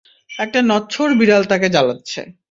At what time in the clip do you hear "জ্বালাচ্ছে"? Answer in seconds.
1.69-2.21